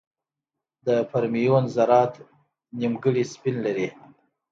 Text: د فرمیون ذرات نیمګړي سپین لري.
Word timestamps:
د 0.85 0.87
فرمیون 1.09 1.63
ذرات 1.75 2.13
نیمګړي 2.79 3.23
سپین 3.33 3.55
لري. 3.65 3.87